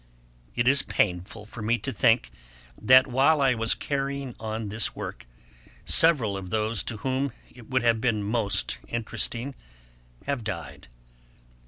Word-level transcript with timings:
It 0.55 0.67
is 0.67 0.81
painful 0.81 1.45
to 1.45 1.61
me 1.61 1.77
to 1.77 1.91
think, 1.93 2.31
that 2.81 3.05
while 3.05 3.39
I 3.39 3.53
was 3.53 3.75
carrying 3.75 4.33
on 4.39 4.69
this 4.69 4.95
Work, 4.95 5.27
several 5.85 6.35
of 6.35 6.49
those 6.49 6.81
to 6.85 6.97
whom 6.97 7.33
it 7.53 7.69
would 7.69 7.83
have 7.83 8.01
been 8.01 8.23
most 8.23 8.79
interesting 8.87 9.53
have 10.25 10.43
died. 10.43 10.87